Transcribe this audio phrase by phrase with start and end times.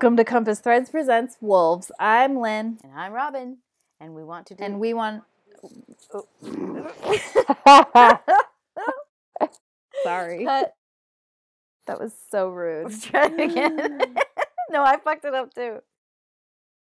[0.00, 1.90] Welcome to Compass Threads Presents Wolves.
[1.98, 3.56] I'm Lynne, And I'm Robyn,
[3.98, 4.62] and we want to do.
[4.62, 5.24] and we want.
[10.04, 10.72] Sorry, Cut.
[11.88, 12.84] that was so rude.
[12.84, 13.98] Let's try it again.
[14.70, 15.78] no, I fucked it up too.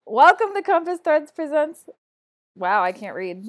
[0.06, 1.90] Welcome to Compass Threads Presents.
[2.56, 3.46] Wow, I can't read.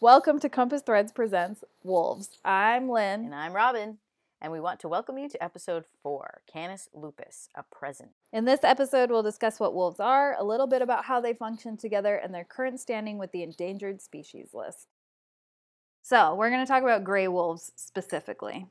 [0.00, 2.30] Welcome to Compass Threads Presents Wolves.
[2.46, 3.26] I'm Lynne.
[3.26, 3.98] And I'm Robyn,
[4.40, 8.10] and we want to welcome you to episode four Canis lupus, a present.
[8.32, 11.76] In this episode, we'll discuss what wolves are, a little bit about how they function
[11.76, 14.86] together, and their current standing with the endangered species list.
[16.02, 18.66] So, we're going to talk about gray wolves specifically,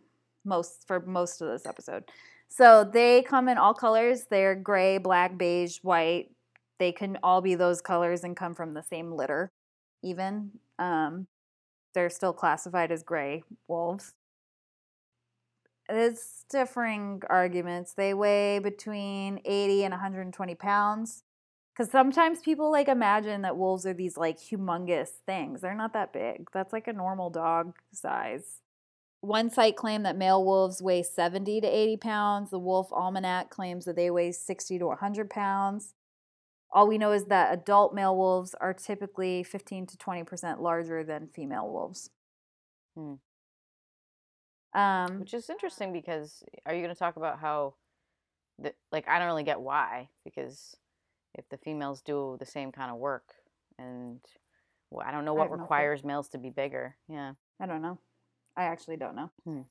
[0.46, 2.04] most for most of this episode.
[2.50, 4.26] So, they come in all colors.
[4.30, 6.30] They're gray, black, beige, white.
[6.78, 9.52] They can all be those colors and come from the same litter,
[10.04, 10.52] even.
[10.78, 11.28] Um,
[11.94, 14.14] they're still classified as gray wolves.
[15.96, 17.94] It's differing arguments.
[17.94, 21.24] They weigh between 80 and 120 pounds.
[21.72, 25.62] Because sometimes people like imagine that wolves are these like humongous things.
[25.62, 26.50] They're not that big.
[26.52, 28.62] That's like a normal dog size.
[29.22, 32.50] One site claimed that male wolves weigh 70 to 80 pounds.
[32.50, 35.94] The Wolf Almanac claims that they weigh 60 to 100 pounds.
[36.72, 41.30] All we know is that adult male wolves are typically 15 to 20% larger than
[41.34, 42.10] female wolves.
[42.96, 43.14] Hmm.
[44.74, 47.76] Um, Which is interesting because are you going to talk about how,
[48.60, 50.76] the, like, I don't really get why, because
[51.36, 53.34] if the females do the same kind of work,
[53.78, 54.20] and
[54.90, 56.96] well, I don't know what requires males to be bigger.
[57.08, 57.34] Yeah.
[57.60, 58.00] I don't know.
[58.56, 59.32] I actually don't know.
[59.44, 59.62] Hmm.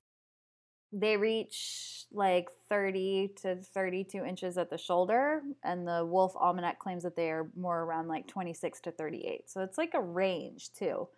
[0.93, 7.03] They reach like 30 to 32 inches at the shoulder, and the Wolf Almanac claims
[7.05, 9.49] that they are more around like 26 to 38.
[9.49, 11.09] So it's like a range too.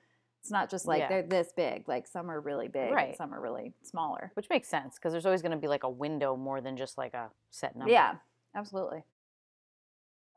[0.45, 1.09] It's not just like Yeah.
[1.09, 1.89] they're this big.
[1.89, 3.17] Like some are really big, and Right.
[3.17, 4.31] some are really smaller.
[4.35, 6.99] Which makes sense because there's always going to be like a window more than just
[6.99, 7.91] like a set number.
[7.91, 8.17] Yeah,
[8.55, 9.05] absolutely.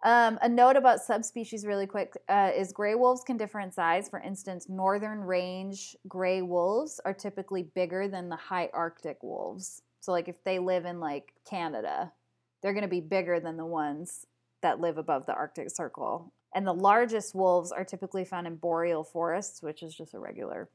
[0.03, 4.07] Um, a note about subspecies, really quick, uh, is gray wolves can differ in size.
[4.07, 9.81] For instance, northern range gray wolves are typically bigger than the high Arctic wolves.
[9.99, 12.13] So, like if they live in like Canada,
[12.61, 14.25] they're going to be bigger than the ones
[14.61, 16.31] that live above the Arctic Circle.
[16.57, 20.69] And the largest wolves are typically found in boreal forests, which is just a regular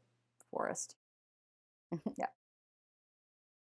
[0.48, 0.94] forest.
[2.16, 2.26] yeah.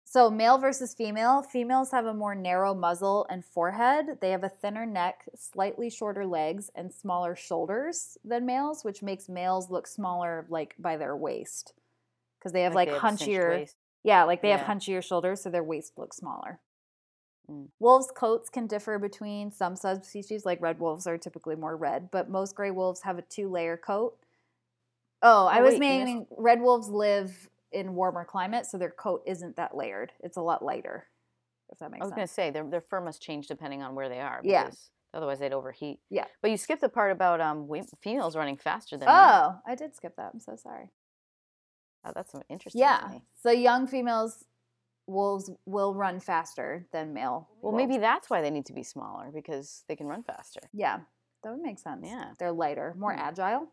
[0.03, 1.43] So, male versus female.
[1.43, 4.19] Females have a more narrow muzzle and forehead.
[4.21, 9.29] They have a thinner neck, slightly shorter legs, and smaller shoulders than males, which makes
[9.29, 11.73] males look smaller, like by their waist,
[12.37, 13.73] because they have like, they have hunchier.
[14.03, 16.59] Yeah, like they have hunchier shoulders, so their waist looks smaller.
[17.51, 17.69] Mm.
[17.81, 22.31] Wolves' coats can differ between some subspecies, like red wolves are typically more red, but
[22.31, 24.17] most gray wolves have a two layer coat.
[25.23, 29.23] Oh, I Oh, was wait, meaning red wolves live in warmer climates, so their coat
[29.27, 30.13] isn't that layered.
[30.21, 31.07] It's a lot lighter,
[31.71, 32.03] if that makes sense.
[32.03, 34.41] I was going to say their their fur must change depending on where they are.
[34.45, 34.71] Yeah.
[35.15, 36.01] Otherwise they'd overheat.
[36.11, 36.25] Yeah.
[36.41, 37.69] But you skipped the part about um
[38.03, 39.09] females running faster than.
[39.09, 40.31] Oh, I did skip that.
[40.33, 40.91] I'm so sorry.
[42.05, 42.81] Oh, that's interesting.
[42.81, 43.09] to Yeah.
[43.11, 43.23] me.
[43.41, 44.45] So young females
[45.07, 47.49] wolves will run faster than male.
[47.61, 47.77] Well, wolves.
[47.87, 50.61] maybe that's why they need to be smaller because they can run faster.
[50.73, 51.01] Yeah,
[51.43, 52.07] that would make sense.
[52.07, 52.33] Yeah.
[52.39, 53.19] They're lighter, more Hmm.
[53.21, 53.69] agile.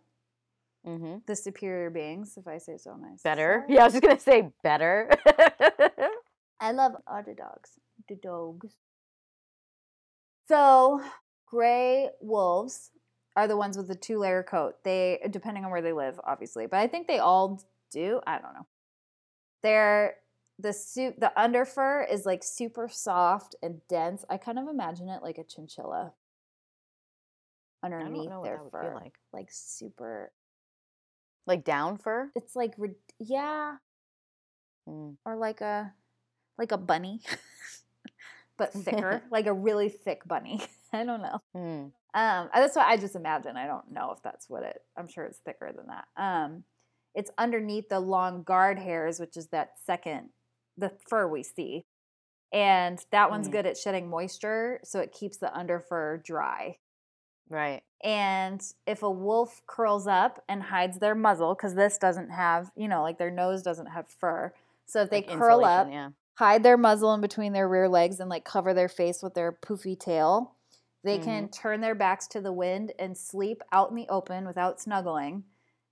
[0.88, 1.18] Mm-hmm.
[1.28, 3.24] The superior beings, if I say so myself.
[3.24, 3.66] Better.
[3.68, 5.10] Yeah, I was just gonna say better.
[6.62, 7.72] I love other dogs.
[8.08, 8.74] The dogs.
[10.48, 11.02] So,
[11.48, 12.92] gray wolves
[13.36, 14.76] are the ones with the two layer coat.
[14.84, 18.20] They, depending on where they live, obviously, but I think they all do.
[18.26, 18.66] I don't know.
[19.64, 20.16] They're
[20.60, 21.20] the suit.
[21.20, 24.26] The under fur is like super soft and dense.
[24.30, 26.14] I kind of imagine it like a chinchilla
[27.84, 29.14] underneath their fur, like.
[29.34, 30.32] like super.
[31.48, 32.32] Like down fur.
[32.36, 32.76] It's like
[33.20, 33.78] yeah,
[34.88, 35.18] Mm.
[35.24, 35.94] or like a
[36.58, 37.22] like a bunny
[38.58, 40.62] but thicker like a really thick bunny
[40.94, 41.92] i don't know Mm.
[42.16, 45.26] um that's what i just imagine i don't know if that's what it i'm sure
[45.26, 46.64] it's thicker than that um
[47.14, 50.30] it's underneath the long guard hairs which is that second
[50.80, 51.86] the fur we see
[52.52, 53.52] and that one's Mm.
[53.52, 56.78] good at shedding moisture so it keeps the under fur dry
[57.50, 57.84] Right.
[58.04, 62.88] and if a wolf curls up and hides their muzzle because this doesn't have you
[62.88, 64.54] know like their nose doesn't have fur
[64.86, 66.10] so if they Like curl up Yeah.
[66.36, 69.52] hide their muzzle in between their rear legs and like cover their face with their
[69.52, 70.56] poofy tail.
[71.04, 71.52] They can Mm-hmm.
[71.52, 75.44] turn their backs to the wind and sleep out in the open without snuggling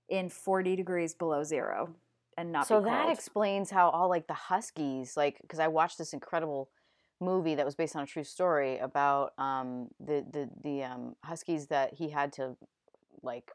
[0.08, 1.94] in 40 degrees below zero
[2.38, 6.12] and not so that explains how all like the huskies like because i watched this
[6.12, 6.70] incredible
[7.20, 11.66] movie that was based on a true story about um the the the um huskies
[11.66, 12.56] that he had to
[13.22, 13.50] like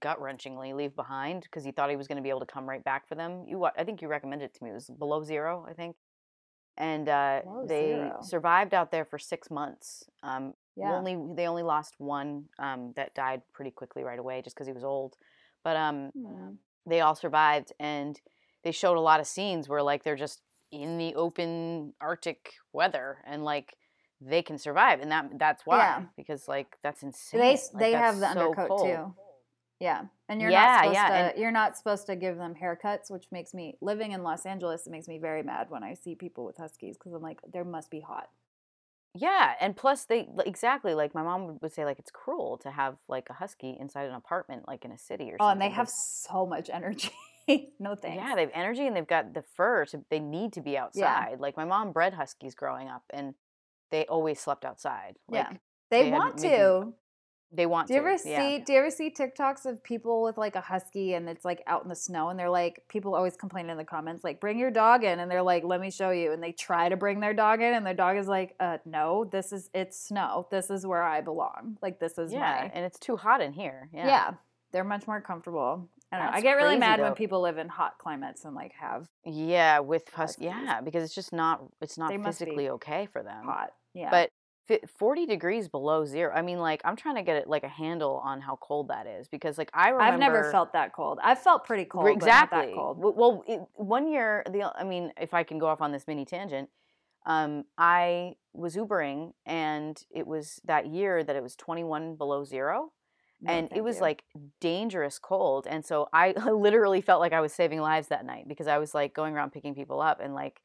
[0.00, 2.68] gut wrenchingly leave behind because he thought he was going to be able to come
[2.68, 5.24] right back for them you i think you recommended it to me it was below
[5.24, 5.96] zero i think
[6.80, 8.20] and uh, they zero.
[8.22, 10.04] survived out there for six months.
[10.22, 10.96] Um, Yeah.
[10.96, 14.72] Only they only lost one um, that died pretty quickly right away, just because he
[14.72, 15.16] was old.
[15.62, 16.54] But um, Hmm.
[16.86, 18.20] They all survived, and
[18.64, 20.40] they showed a lot of scenes where like they're just
[20.72, 23.76] in the open Arctic weather, and like
[24.20, 26.02] they can survive, and that that's why Yeah.
[26.16, 27.40] because like that's insane.
[27.40, 28.84] They Like, they have the so undercoat cold.
[28.86, 29.14] too.
[29.80, 31.14] Yeah, and you're Yeah, not supposed yeah, to.
[31.14, 34.86] and- you're not supposed to give them haircuts, which makes me living in Los Angeles.
[34.86, 37.64] It makes me very mad when I see people with huskies because I'm like, there
[37.64, 38.28] must be hot.
[39.14, 42.70] Yeah, and plus they exactly like my mom would- would say like it's cruel to
[42.70, 45.52] have like a husky inside an apartment like in a city or Oh, something.
[45.52, 47.10] and they have so much energy.
[47.80, 48.16] no thanks.
[48.22, 51.40] yeah, they have energy and they've got the fur to they need to be outside.
[51.40, 53.34] Like my mom bred huskies growing up and
[53.90, 55.16] they always slept outside.
[55.28, 55.56] Like yeah,
[55.90, 56.94] they, they want to.
[57.52, 58.06] They want Do you to.
[58.06, 58.30] ever see?
[58.30, 58.58] yeah.
[58.64, 61.82] Do you ever see TikToks of people with like a husky and it's like out
[61.82, 64.70] in the snow and they're like, people always complain in the comments like, bring your
[64.70, 67.34] dog in, and they're like, let me show you, and they try to bring their
[67.34, 70.86] dog in, and their dog is like, uh, no, this is it's snow, this is
[70.86, 73.88] where I belong, like this is Yeah, my and it's too hot in here.
[73.92, 74.06] Yeah.
[74.06, 74.30] yeah.
[74.72, 75.88] They're much more comfortable.
[76.12, 76.32] I don't know.
[76.32, 80.08] I get really mad when people live in hot climates and like have Yeah, with
[80.10, 80.44] hus- Huskies.
[80.44, 83.44] yeah, because it's just not it's not be physically okay for them.
[83.44, 83.70] hot.
[83.94, 84.10] Yeah.
[84.10, 84.30] But
[84.98, 86.32] 40 degrees below zero.
[86.34, 89.06] I mean, like I'm trying to get it like a handle on how cold that
[89.06, 91.18] is because like I remember I've never felt that cold.
[91.22, 92.66] I've felt pretty cold, Re- but not exactly.
[92.66, 92.98] that cold.
[93.00, 96.24] Well, it, one year, the I mean, if I can go off on this mini
[96.24, 96.68] tangent,
[97.26, 102.92] um, I was Ubering, and it was that year that it was 21 below zero,
[103.40, 104.02] No, and it was you.
[104.02, 104.24] like
[104.60, 108.66] dangerous cold, and so I literally felt like I was saving lives that night because
[108.66, 110.60] I was like going around picking people up, and like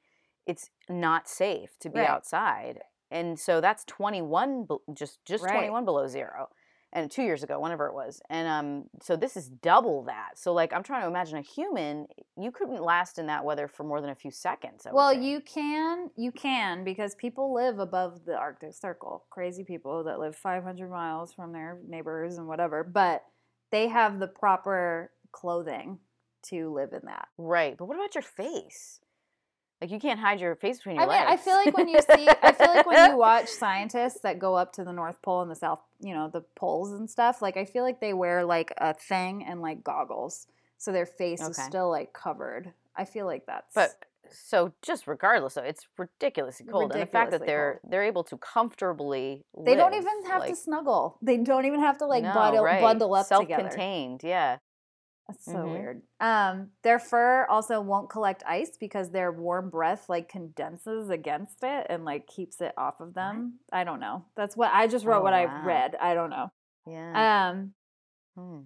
[0.46, 2.08] it's not safe to be Right.
[2.10, 2.80] outside,
[3.12, 5.54] and so that's 21, just just Right.
[5.54, 6.50] 21 below zero
[6.96, 8.22] and two years ago, whenever it was.
[8.30, 10.40] And um, so this is double that.
[10.40, 12.08] So like, I'm trying to imagine a human.
[12.38, 14.88] You couldn't last in that weather for more than a few seconds.
[14.90, 15.24] Well, think.
[15.24, 19.26] you can, you can, because people live above the Arctic Circle.
[19.30, 23.24] Crazy people that live 500 miles from their neighbors and whatever, but
[23.72, 26.00] they have the proper clothing
[26.44, 27.28] to live in that.
[27.38, 27.76] right.
[27.78, 29.02] But what about your face?
[29.82, 31.32] Like you can't hide your face between I your mean, legs.
[31.32, 34.56] I feel like when you see, I feel like when you watch scientists that go
[34.56, 37.58] up to the North Pole and the South, you know, the poles and stuff, like
[37.58, 41.58] I feel like they wear like a thing and like goggles, so their face is
[41.58, 42.72] still like covered.
[42.96, 43.74] I feel like that's.
[43.74, 43.92] But
[44.32, 48.38] so just regardless, of it's ridiculously cold, and the fact that they're they're able to
[48.38, 51.18] comfortably they don't even have like, to snuggle.
[51.22, 52.82] They don't even have to like no, bundle, right.
[52.82, 53.64] bundle up together.
[53.64, 54.22] self-contained.
[54.24, 54.58] Yeah.
[55.28, 55.72] That's so Mhm.
[55.72, 56.02] weird.
[56.20, 61.88] Um, their fur also won't collect ice because their warm breath like condenses against it
[61.90, 63.60] and like keeps it off of them.
[63.72, 64.26] I don't know.
[64.36, 65.20] That's what I just wrote.
[65.20, 65.96] Oh, what I read.
[65.96, 66.52] I don't know.
[66.86, 67.50] Yeah.
[67.50, 67.74] Um,
[68.36, 68.62] Hmm.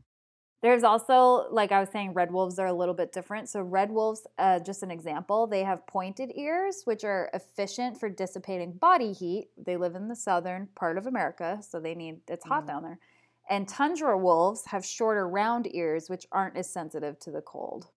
[0.62, 3.48] there's also like I was saying, red wolves are a little bit different.
[3.50, 8.10] So red wolves, uh, just an example, they have pointed ears, which are efficient for
[8.10, 9.52] dissipating body heat.
[9.58, 12.68] They live in the southern part of America, so they need it's hot Mhm.
[12.68, 13.00] down there.
[13.50, 17.88] And tundra wolves have shorter round ears, which aren't as sensitive to the cold.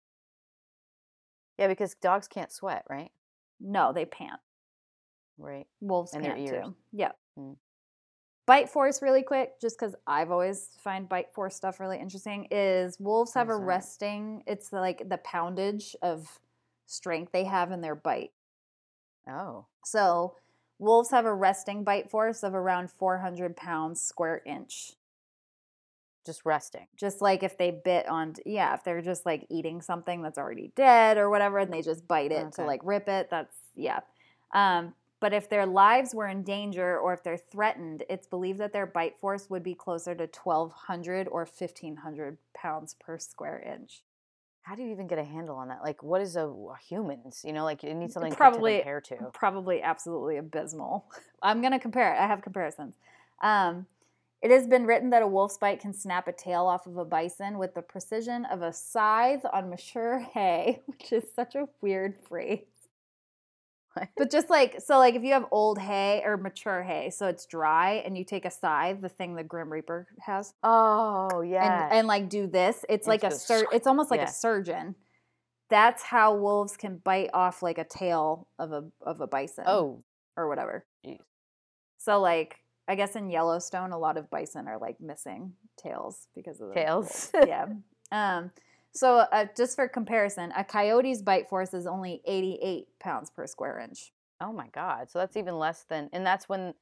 [1.58, 3.10] Yeah, because dogs can't sweat, right?
[3.60, 4.40] No, they pant.
[5.38, 5.66] Right.
[5.80, 6.64] Wolves And their ears.
[6.64, 6.74] too.
[6.92, 7.12] Yeah.
[7.38, 7.56] Mm.
[8.46, 12.48] Bite force, really quick, just because I've always find bite force stuff really interesting.
[12.50, 14.42] Is wolves have a resting?
[14.46, 16.40] It's like the poundage of
[16.86, 18.32] strength they have in their bite.
[19.28, 19.66] Oh.
[19.84, 20.34] So
[20.78, 24.94] wolves have a resting bite force of around 400 pounds square inch.
[26.24, 26.86] Just resting.
[26.96, 30.72] Just like if they bit on, yeah, if they're just like eating something that's already
[30.76, 34.00] dead or whatever, and they just bite it to like rip it, that's yeah.
[34.52, 38.72] Um, but if their lives were in danger or if they're threatened, it's believed that
[38.72, 44.02] their bite force would be closer to 1,200 or 1,500 pounds per square inch.
[44.62, 45.82] How do you even get a handle on that?
[45.84, 47.42] Like, what is a, a human's?
[47.44, 49.16] You know, like it needs something Probably- to compare to.
[49.32, 51.04] Probably absolutely abysmal.
[51.42, 52.18] I'm going to compare it.
[52.18, 52.96] I have comparisons.
[53.42, 53.86] Um,
[54.42, 57.04] it has been written that a wolf's bite can snap a tail off of a
[57.04, 62.16] bison with the precision of a scythe on mature hay, which is such a weird
[62.28, 62.60] phrase.
[63.94, 64.08] What?
[64.16, 67.44] But just like so, like if you have old hay or mature hay, so it's
[67.46, 71.84] dry, and you take a scythe, the thing the Grim Reaper has, Oh yeah.
[71.88, 74.28] and and like do this, it's And like a sur- It's almost like yeah.
[74.28, 74.94] a surgeon.
[75.68, 80.02] That's how wolves can bite off like a tail of a of a bison oh,
[80.38, 80.86] or whatever.
[81.06, 81.18] Jeez.
[81.98, 86.60] So like I guess in Yellowstone a lot of bison are like missing tails because
[86.60, 87.30] of the Tails.
[87.46, 87.66] yeah.
[88.10, 88.50] Um
[88.94, 93.78] so uh, just for comparison, a coyote's bite force is only 88 pounds per square
[93.78, 94.12] inch.
[94.40, 95.10] oh my God.
[95.10, 96.74] So that's even less than, and that's when.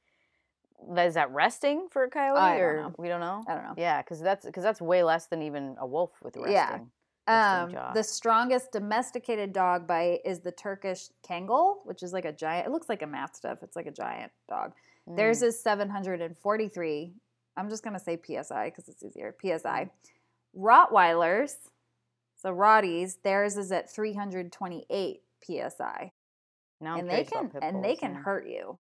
[0.97, 2.95] Is that resting for a coyote, I don't or know.
[2.97, 3.43] we don't know?
[3.47, 3.75] I don't know.
[3.77, 6.89] Yeah, because that's because that's way less than even a wolf with resting.
[7.27, 7.63] Yeah.
[7.63, 12.65] Um, the strongest domesticated dog bite is the Turkish Kangal, which is like a giant.
[12.67, 13.59] It looks like a mastiff.
[13.61, 14.73] It's like a giant dog.
[15.07, 15.47] Theirs Mm.
[15.47, 17.13] is 743.
[17.57, 19.35] I'm just going to say PSI because it's easier.
[19.41, 19.89] PSI.
[20.57, 21.55] Rottweilers,
[22.35, 26.11] so Rotties, theirs is at 328 PSI.
[26.79, 28.21] Now and they can and they can yeah.
[28.21, 28.79] hurt you.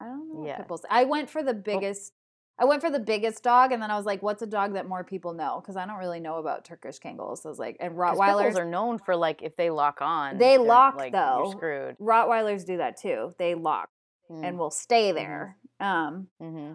[0.00, 0.56] I don't know what Yeah.
[0.58, 0.84] pit bulls.
[0.88, 2.12] I went for the biggest
[2.58, 4.86] I went for the biggest dog and then I was like, what's a dog that
[4.86, 5.60] more people know?
[5.62, 7.38] Because I don't really know about Turkish Kangals.
[7.38, 10.58] So I was like, and Rottweilers are known for like if they lock on, They
[10.58, 11.44] lock, like, though.
[11.44, 11.98] You're screwed.
[11.98, 13.34] Rottweilers do that too.
[13.38, 13.88] They lock
[14.30, 14.44] Mm.
[14.44, 15.56] and will stay there.
[15.80, 16.74] Um, hmm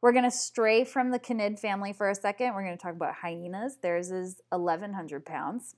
[0.00, 2.54] We're going to stray from the canid family for a second.
[2.54, 3.78] We're going to talk about hyenas.
[3.82, 5.74] Theirs is 1,100 pounds,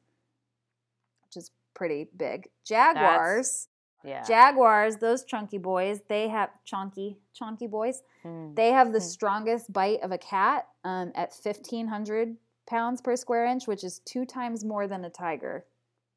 [1.24, 2.48] which is pretty big.
[2.64, 3.68] Jaguars,
[4.04, 4.22] Yeah.
[4.22, 8.02] jaguars, those chunky boys, they have chunky, chunky boys.
[8.24, 8.54] Mm.
[8.56, 9.04] They have the Hmm.
[9.06, 12.36] strongest bite of a cat um, at 1,500
[12.66, 15.64] pounds per square inch, which is two times more than a tiger,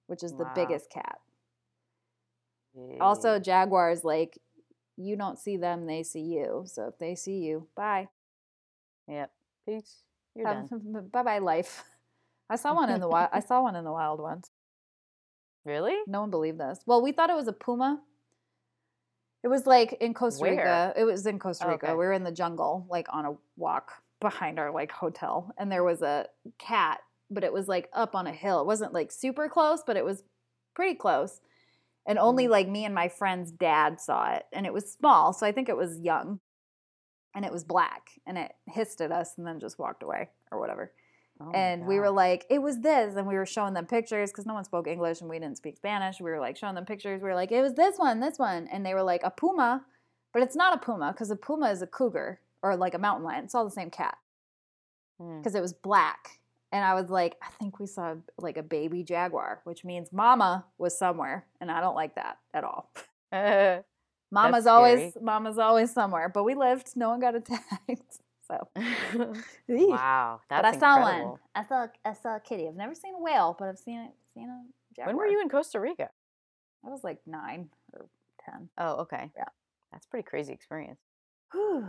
[0.07, 1.19] which is the biggest cat.
[2.99, 4.39] Also, jaguars, like,
[4.97, 6.63] you don't see them, they see you.
[6.65, 8.07] So if they see you, bye.
[9.07, 9.31] Yep.
[9.65, 9.97] Peace.
[10.35, 11.09] You're done.
[11.13, 11.83] bye bye life.
[12.49, 13.29] I saw one in the wild.
[13.31, 14.51] I saw one in the wild once.
[15.65, 15.97] Really?
[16.07, 16.79] No one believed this.
[16.85, 18.01] Well, we thought it was a puma.
[19.43, 20.51] It was like in Costa Where?
[20.51, 20.93] Rica.
[20.95, 21.87] It was in Costa Oh, Rica.
[21.87, 21.93] okay.
[21.93, 25.83] We were in the jungle, like on a walk behind our like hotel, and there
[25.83, 26.27] was a
[26.59, 28.61] cat, but it was like up on a hill.
[28.61, 30.23] It wasn't like super close, but it was
[30.75, 31.41] pretty close.
[32.05, 32.49] And only Mm.
[32.49, 35.69] like me and my friend's dad saw it, and it was small, so I think
[35.69, 36.39] it was young,
[37.33, 40.59] and it was black, and it hissed at us, and then just walked away or
[40.59, 40.91] whatever
[41.41, 44.45] Oh and we were like, it was this, and we were showing them pictures because
[44.45, 46.21] no one spoke English and we didn't speak Spanish.
[46.21, 47.23] We were like showing them pictures.
[47.23, 49.83] We were like, it was this one, this one, and they were like a puma,
[50.31, 53.23] but it's not a puma because a puma is a cougar or like a mountain
[53.25, 53.45] lion.
[53.45, 54.17] It's all the same cat
[55.19, 55.39] Mm.
[55.41, 56.39] because it was black.
[56.73, 60.65] And I was like, I think we saw like a baby jaguar, which means mama
[60.79, 62.91] was somewhere, and I don't like that at all.
[64.31, 66.89] Mama's always mama's always somewhere, but we lived.
[66.95, 68.17] No one got attacked.
[68.47, 68.67] So
[69.67, 71.29] wow, that's but I saw incredible.
[71.29, 71.39] one.
[71.53, 72.67] I saw I saw a kitty.
[72.67, 74.11] I've never seen a whale, but I've seen it.
[74.33, 74.63] Seen a
[74.95, 75.07] jaguar.
[75.07, 76.09] When were you in Costa Rica?
[76.83, 78.07] I was like nine or
[78.43, 78.69] ten.
[78.79, 79.29] Oh, okay.
[79.37, 79.45] Yeah.
[79.91, 80.99] That's a pretty crazy experience.
[81.51, 81.87] Whew,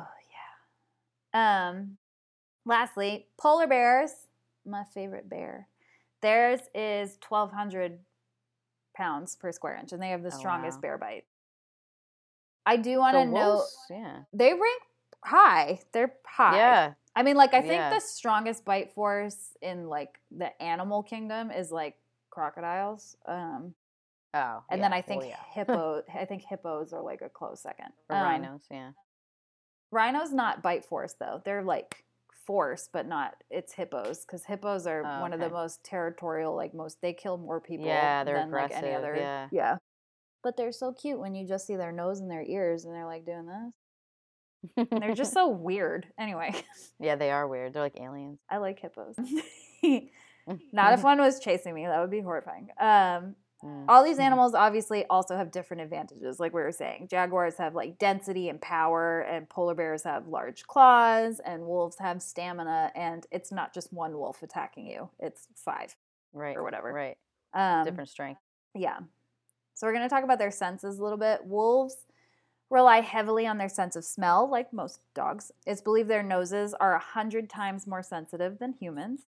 [1.33, 1.69] yeah.
[1.69, 1.97] Um.
[2.67, 4.11] Lastly, polar bears.
[4.67, 5.69] My favorite bear.
[6.23, 7.99] Theirs is twelve hundred
[8.97, 10.83] pounds per square inch, and they have the Oh, strongest wow.
[10.83, 11.25] bear bite.
[12.67, 14.23] I do want to note wolves- yeah.
[14.33, 14.83] they rank
[15.25, 15.81] high.
[15.93, 16.57] They're high.
[16.57, 16.95] Yeah.
[17.15, 17.91] I mean, like I think Yeah.
[17.91, 21.99] the strongest bite force in like the animal kingdom is like
[22.31, 23.17] crocodiles.
[23.27, 23.75] Um,
[24.33, 24.65] Oh.
[24.69, 24.85] and yeah.
[24.85, 25.45] then I think Well, yeah.
[25.51, 26.03] hippo.
[26.15, 27.93] I think hippos are like a close second.
[28.11, 28.67] Um, rhinos.
[28.71, 28.93] Yeah.
[29.91, 31.41] Rhinos not bite force though.
[31.45, 32.04] They're like
[32.47, 33.35] force, but not.
[33.51, 36.55] It's hippos because hippos are Oh, one of the most territorial.
[36.55, 37.87] Like most, they kill more people.
[37.87, 39.17] Yeah, they're than like any aggressive, other.
[39.17, 39.49] yeah.
[39.53, 39.77] yeah.
[40.43, 43.07] But they're so cute when you just see their nose and their ears, and they're
[43.07, 44.87] like doing this.
[44.91, 46.07] And they're just so weird.
[46.19, 46.55] Anyway.
[47.01, 47.73] yeah, they are weird.
[47.73, 48.39] They're like aliens.
[48.51, 49.15] I like hippos.
[50.73, 52.69] Not if one was chasing me, that would be horrifying.
[52.79, 53.35] Um,
[53.65, 53.87] Mm.
[53.89, 54.25] all these Mhm.
[54.25, 57.09] animals obviously also have different advantages, like we were saying.
[57.09, 62.21] Jaguars have like density and power, and polar bears have large claws, and wolves have
[62.23, 62.93] stamina.
[62.95, 65.97] And it's not just one wolf attacking you; it's five
[66.35, 66.93] right or whatever.
[66.93, 67.17] Right.
[67.55, 68.41] Um, Different strength.
[68.75, 68.99] yeah.
[69.75, 71.47] So we're going to talk about their senses a little bit.
[71.47, 72.07] Wolves
[72.71, 75.53] rely heavily on their sense of smell, like most dogs.
[75.67, 79.27] It's believed their noses are a hundred times more sensitive than humans.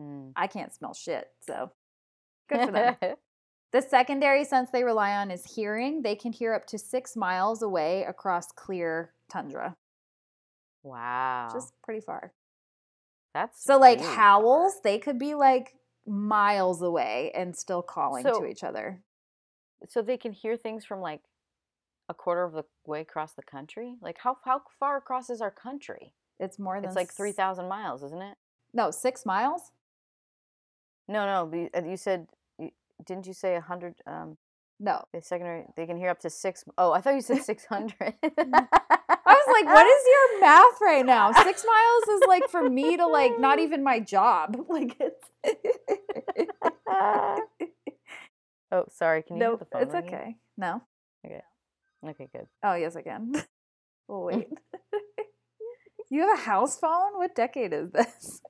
[0.00, 0.32] Mm.
[0.36, 1.72] I can't smell shit, so
[2.48, 2.96] good for them.
[3.72, 6.02] the secondary sense they rely on is hearing.
[6.02, 9.76] They can hear up to six miles away across clear tundra,
[10.82, 11.48] wow.
[11.52, 12.32] Just pretty far.
[13.34, 14.80] That's So, like really howls, far.
[14.84, 15.74] they could be like
[16.06, 19.02] miles away and still calling So- to each other.
[19.88, 21.20] So they can hear things from like
[22.08, 23.96] a quarter of the way across the country.
[24.00, 26.14] Like how how far across is our country?
[26.38, 28.38] It's more than It's like three thousand miles, isn't it?
[28.72, 29.72] No, six miles.
[31.08, 31.56] No, no.
[31.56, 32.35] You, uh, said you,
[33.04, 33.94] didn't you say a hundred?
[34.06, 34.36] Um,
[34.78, 36.64] No, the secondary they can hear up to six.
[36.78, 38.14] Oh, I thought you said six hundred.
[38.22, 41.32] I was like, what is your math right now?
[41.32, 44.56] Six miles is like for me to like not even my job.
[44.68, 45.30] Like it's
[48.72, 49.22] oh, sorry.
[49.22, 50.08] Can you no, the phone it's ringing?
[50.14, 50.36] okay.
[50.56, 50.82] No.
[51.24, 51.42] Okay,
[52.08, 52.46] Okay, good.
[52.62, 53.32] Oh yes, I can.
[54.08, 54.48] Oh wait.
[56.10, 57.16] you have a house phone?
[57.16, 58.40] What decade is this?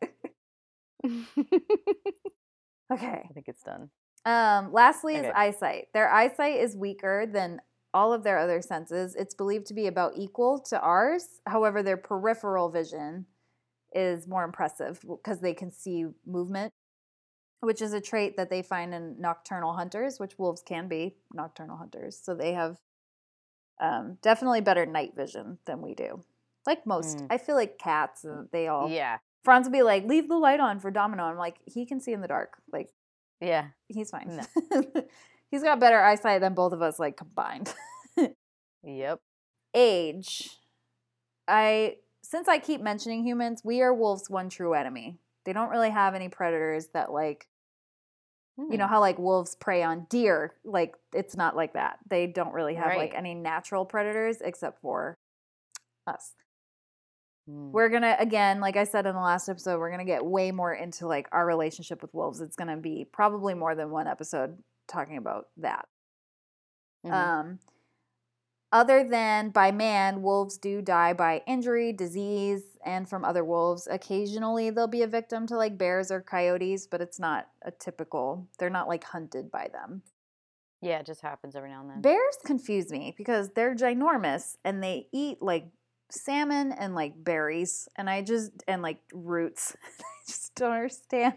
[2.92, 3.24] Okay.
[3.28, 3.90] I think it's done.
[4.26, 5.88] Um, lastly is eyesight.
[5.94, 7.60] Their eyesight is weaker than
[7.94, 9.14] all of their other senses.
[9.14, 11.40] It's believed to be about equal to ours.
[11.46, 13.26] However, their peripheral vision
[13.94, 16.72] is more impressive because they can see movement.
[17.60, 21.76] which is a trait that they find in nocturnal hunters, which wolves can be nocturnal
[21.78, 22.20] hunters.
[22.22, 22.76] So they have
[23.80, 26.22] um, definitely better night vision than we do.
[26.66, 27.26] Like most, Mm.
[27.30, 28.90] I feel like cats, uh, they all.
[28.90, 29.18] Yeah.
[29.44, 32.12] Franz would be like, "Leave the light on for Domino." I'm like, he can see
[32.12, 32.60] in the dark.
[32.72, 32.90] Like
[33.40, 33.66] Yeah.
[33.88, 34.40] he's fine.
[35.50, 37.72] he's got better eyesight than both of us, like combined.
[38.84, 39.18] Yep.
[39.74, 40.50] Age.
[41.48, 45.18] I since I keep mentioning humans, we are wolves' one true enemy.
[45.44, 47.48] They don't really have any predators that like
[48.58, 48.90] you know Hmm.
[48.92, 52.96] how like wolves prey on deer like it's not like that they don't really have
[52.96, 55.14] like any natural predators except for
[56.06, 56.32] us
[57.48, 57.70] Hmm.
[57.70, 60.74] we're gonna again like i said in the last episode we're gonna get way more
[60.74, 65.16] into like our relationship with wolves it's gonna be probably more than one episode talking
[65.16, 65.86] about that
[67.04, 67.12] Mhm.
[67.12, 67.58] um
[68.72, 74.70] other than by man wolves do die by injury disease and from other wolves occasionally
[74.70, 78.68] they'll be a victim to like bears or coyotes but it's not a typical they're
[78.70, 80.02] not like hunted by them
[80.82, 82.00] yeah, it just happens every now and then.
[82.02, 85.68] Bears confuse me because they're ginormous and they eat like
[86.10, 89.76] salmon and like berries and I just and like roots.
[89.98, 91.34] I just don't understand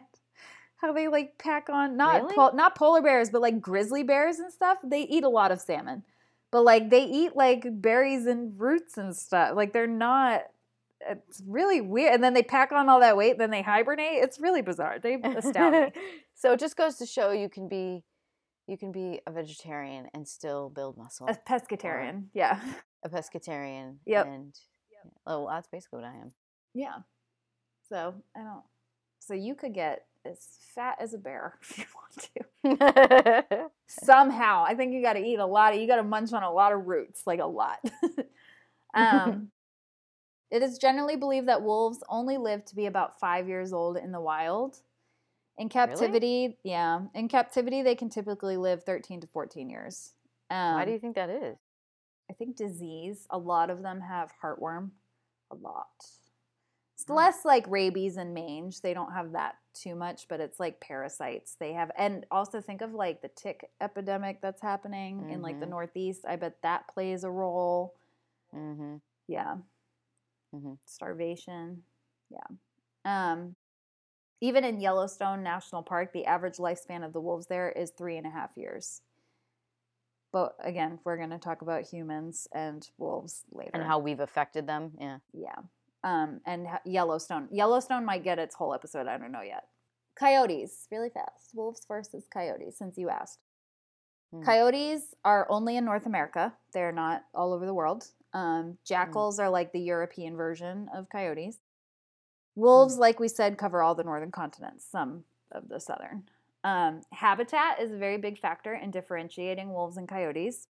[0.78, 2.36] how they like pack on not Really?
[2.36, 4.78] pol- not polar bears but like grizzly bears and stuff.
[4.84, 6.04] They eat a lot of salmon.
[6.52, 9.56] But like they eat like berries and roots and stuff.
[9.56, 10.44] Like they're not
[11.08, 12.14] it's really weird.
[12.14, 14.22] And then they pack on all that weight, then they hibernate.
[14.22, 15.00] It's really bizarre.
[15.00, 16.02] They astound me.
[16.36, 18.04] so it just goes to show you can be
[18.68, 21.28] you can be a vegetarian and still build muscle.
[21.28, 22.26] A pescatarian.
[22.34, 22.60] Yeah.
[23.04, 23.96] A pescatarian.
[24.06, 24.26] Yep.
[24.26, 24.56] And
[25.26, 26.32] oh, well, that's basically what I am.
[26.74, 26.98] Yeah.
[27.88, 28.64] So I don't.
[29.20, 30.40] So you could get as
[30.76, 32.80] fat as a bear if you want
[33.46, 33.70] to.
[33.88, 35.80] Somehow, I think you got to eat a lot of.
[35.80, 37.80] You got to munch on a lot of roots, like a lot.
[38.94, 39.50] um,
[40.52, 44.12] it is generally believed that wolves only live to be about five years old in
[44.12, 44.78] the wild.
[45.58, 50.14] In captivity, yeah, in captivity they can typically live thirteen to fourteen years.
[50.50, 51.58] Um, Why do you think that is?
[52.30, 53.26] I think disease.
[53.32, 54.92] A lot of them have heartworm.
[55.52, 55.88] A lot.
[56.94, 57.14] It's Oh.
[57.16, 58.82] less like rabies and mange.
[58.82, 61.56] They don't have that too much, but it's like parasites.
[61.56, 65.66] They have, and also think of like the tick epidemic that's happening in like the
[65.66, 65.70] Mhm.
[65.70, 66.26] Northeast.
[66.26, 67.96] I bet that plays a role.
[68.54, 68.98] Mm-hmm.
[69.28, 69.58] Yeah.
[70.54, 70.78] Mhm.
[70.86, 71.84] Starvation.
[72.30, 72.48] Yeah.
[73.06, 73.56] Um,
[74.42, 78.28] even in Yellowstone National Park, the average lifespan of the wolves there is three and
[78.28, 79.02] a half years.
[80.32, 83.72] But again, we're going to talk about humans and wolves later.
[83.74, 84.92] And how we've affected them.
[85.00, 85.18] Yeah.
[85.34, 85.56] Yeah.
[86.04, 87.50] Um, and Yellowstone.
[87.52, 89.08] Yellowstone might get its whole episode.
[89.08, 89.66] I don't know yet.
[90.18, 91.52] Coyotes, really fast.
[91.54, 93.40] Wolves versus coyotes, since you asked.
[94.32, 94.44] Hmm.
[94.44, 96.54] Coyotes are only in North America.
[96.74, 98.06] They're not all over the world.
[98.34, 101.58] Um, jackals are like the European version of coyotes.
[102.56, 106.24] Wolves, like we said, cover all the northern continents, some of the southern.
[106.64, 110.68] Um, habitat is a very big factor in differentiating wolves and coyotes.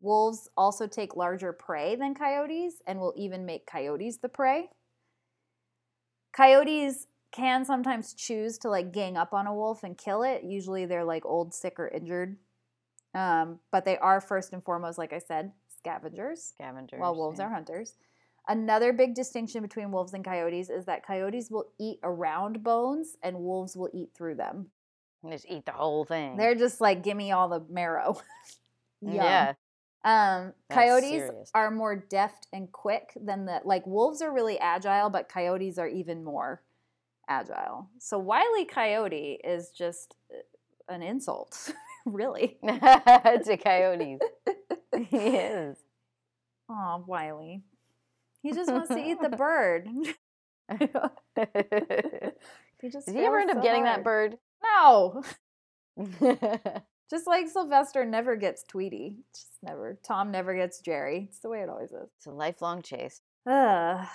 [0.00, 4.70] Wolves also take larger prey than coyotes and will even make coyotes the prey.
[6.34, 10.44] Coyotes can sometimes choose to like gang up on a wolf and kill it.
[10.44, 12.36] Usually they're like old, sick, or injured.
[13.14, 17.00] Um, but they are first and foremost, like I said, scavengers, Scavengers.
[17.00, 17.46] while wolves yeah.
[17.46, 17.94] are hunters.
[18.48, 23.38] Another big distinction between wolves and coyotes is that coyotes will eat around bones and
[23.38, 24.70] wolves will eat through them.
[25.22, 26.36] And Just eat the whole thing.
[26.36, 28.20] They're just like, give me all the marrow.
[29.02, 29.52] Yeah.
[30.04, 31.50] Um, coyotes serious.
[31.54, 35.86] are more deft and quick than the like wolves are really agile, but coyotes are
[35.86, 36.62] even more
[37.28, 37.90] agile.
[37.98, 41.72] So Wiley Coyote is just uh, an insult,
[42.06, 42.56] really.
[42.66, 44.20] to coyotes.
[45.08, 45.76] he is.
[46.70, 47.62] Oh, Wiley.
[48.42, 49.88] He just wants to eat the bird.
[52.80, 53.98] he just Did he ever end up so getting hard.
[53.98, 54.38] that bird?
[54.74, 55.22] No.
[57.10, 59.16] Just like Sylvester never gets Tweety.
[59.34, 59.98] Just never.
[60.02, 61.26] Tom never gets Jerry.
[61.28, 62.08] It's the way it always is.
[62.16, 64.06] it's a lifelong chase Ugh.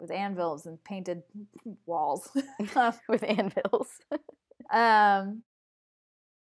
[0.00, 1.22] With anvils and painted
[1.86, 2.28] walls.
[3.08, 3.88] with anvils.
[4.72, 5.42] um,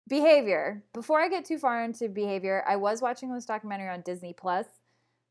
[0.08, 0.82] behavior.
[0.92, 4.66] Before I get too far into behavior, I was watching this documentary on Disney Plus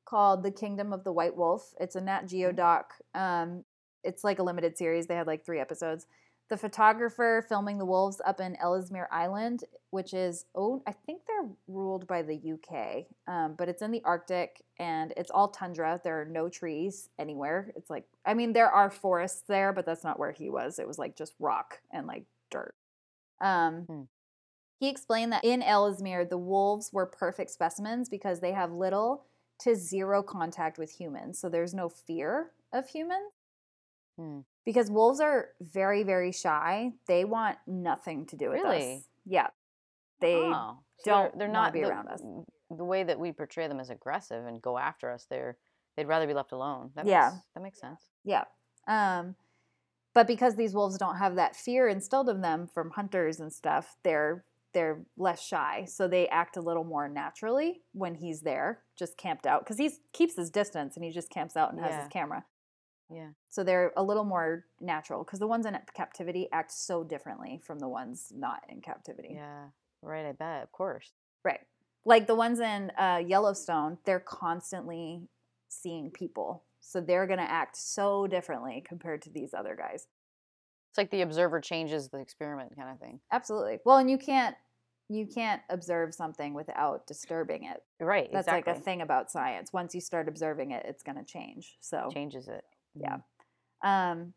[0.06, 1.74] called The Kingdom of the White Wolf.
[1.80, 2.94] It's a Nat Geo doc.
[3.14, 3.64] Um,
[4.04, 5.08] it's like a limited series.
[5.08, 6.08] They had like three episodes.
[6.54, 11.50] The photographer filming the wolves up in Ellesmere Island, which is oh, I think they're
[11.68, 16.00] ruled by the UK, um, but it's in the Arctic and it's all tundra.
[16.04, 17.74] There are no trees anywhere.
[17.76, 20.78] It's like I mean there are forests there, but that's not where he was.
[20.78, 22.76] It was like just rock and like dirt.
[23.42, 24.02] Um, Hmm.
[24.80, 29.24] He explained that in Ellesmere, the wolves were perfect specimens because they have little
[29.62, 31.40] to zero contact with humans.
[31.40, 33.32] So there's no fear of humans.
[34.20, 34.42] Hmm.
[34.66, 36.92] Because wolves are very very shy.
[37.08, 38.96] They want nothing to do with Really?
[38.98, 39.04] us.
[39.26, 39.48] Yeah,
[40.20, 42.22] they oh, so don't they're, they're not be the, around us.
[42.76, 45.58] The way that we portray them as aggressive and go after us, they're
[45.96, 46.92] they'd rather be left alone.
[46.96, 47.32] That Yeah.
[47.32, 48.02] makes, that makes sense.
[48.24, 48.46] Yeah.
[48.88, 49.36] Um,
[50.14, 53.96] but because these wolves don't have that fear instilled in them from hunters and stuff,
[54.04, 59.18] they're they're less shy, so they act a little more naturally when he's there, just
[59.18, 62.08] camped out, because he keeps his distance and he just camps out and has his
[62.08, 62.44] camera.
[63.14, 63.30] Yeah.
[63.50, 67.80] So they're a little more natural because the ones in captivity act so differently from
[67.80, 69.34] the ones not in captivity.
[69.36, 69.66] Yeah.
[70.02, 70.26] Right.
[70.26, 70.64] I bet.
[70.64, 71.12] Of course.
[71.44, 71.62] Right.
[72.06, 75.22] Like the ones in uh, Yellowstone, they're constantly
[75.70, 76.64] seeing people.
[76.82, 80.08] So they're going to act so differently compared to these other guys.
[80.92, 83.20] It's like the observer changes the experiment kind of thing.
[83.32, 83.80] Absolutely.
[83.86, 84.56] Well, and you can't
[85.10, 87.84] you can't observe something without disturbing it.
[88.00, 88.30] Right.
[88.32, 88.72] That's exactly.
[88.74, 89.74] like a thing about science.
[89.74, 91.78] Once you start observing it, it's going to change.
[91.82, 92.64] So, Changes it.
[92.96, 93.18] Yeah.
[93.84, 93.88] Mhm.
[93.88, 94.34] um,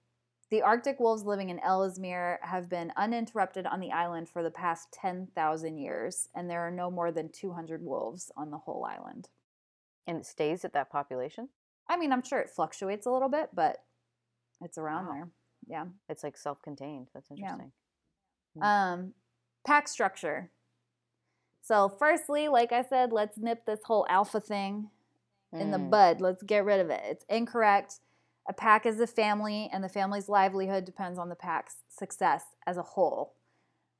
[0.49, 4.93] the Arctic wolves living in Ellesmere have been uninterrupted on the island for the past
[4.93, 9.29] 10,000 years, and there are no more than 200 wolves on the whole island.
[10.07, 11.49] And it stays at that population.
[11.89, 13.85] I mean, I'm sure it fluctuates a little bit, but
[14.61, 15.13] it's around Wow.
[15.13, 15.31] there.
[15.67, 15.87] Yeah.
[16.09, 17.11] It's like self-contained.
[17.13, 17.37] That's Yeah.
[17.37, 17.73] interesting.
[18.57, 18.63] Mm.
[18.63, 19.15] Um,
[19.65, 20.53] pack structure.
[21.61, 24.91] So, firstly, like I said, let's nip this whole alpha thing
[25.53, 25.91] in the Mm.
[25.91, 26.21] bud.
[26.21, 27.03] Let's get rid of it.
[27.05, 28.01] It's incorrect.
[28.49, 32.77] A pack is a family, and the family's livelihood depends on the pack's success as
[32.77, 33.35] a whole.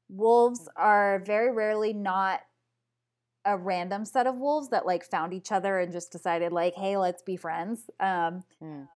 [0.09, 2.43] Wolves are very rarely not
[3.45, 6.97] a random set of wolves that like found each other and just decided like, hey,
[6.97, 7.91] let's be friends.
[8.01, 8.89] Um, Mm.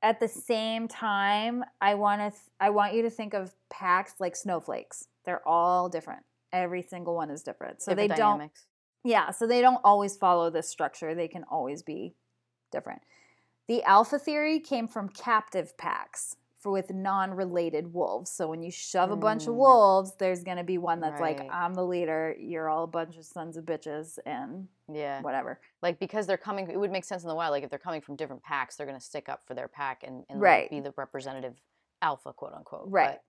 [0.00, 4.14] at the same time, I want to th- I want you to think of packs
[4.20, 5.08] like snowflakes.
[5.24, 6.24] They're all different.
[6.52, 7.82] Every single one is different.
[7.82, 8.52] So Different they don't
[9.04, 11.14] yeah, so they don't always follow this structure.
[11.14, 12.14] They can always be
[12.70, 13.02] different.
[13.68, 18.30] The alpha theory came from captive packs for with non-related wolves.
[18.30, 19.58] So when you shove a bunch of Mm.
[19.58, 21.38] wolves, there's going to be one that's Right.
[21.38, 25.20] like I'm the leader, you're all a bunch of sons of bitches and Yeah.
[25.22, 25.60] whatever.
[25.82, 27.52] Like because they're coming, it would make sense in the wild.
[27.52, 30.02] Like if they're coming from different packs, they're going to stick up for their pack
[30.02, 31.54] and, and like, be the representative
[32.02, 32.86] alpha, quote unquote.
[32.88, 33.10] Right.
[33.20, 33.24] But